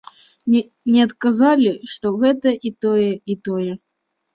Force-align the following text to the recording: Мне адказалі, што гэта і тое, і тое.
Мне 0.53 1.01
адказалі, 1.09 1.69
што 1.95 2.15
гэта 2.27 2.59
і 2.67 2.77
тое, 2.83 3.09
і 3.09 3.33
тое. 3.49 3.73